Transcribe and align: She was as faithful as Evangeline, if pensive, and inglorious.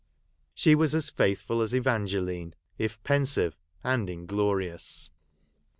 She 0.55 0.73
was 0.73 0.95
as 0.95 1.11
faithful 1.11 1.61
as 1.61 1.75
Evangeline, 1.75 2.55
if 2.79 2.99
pensive, 3.03 3.55
and 3.83 4.09
inglorious. 4.09 5.11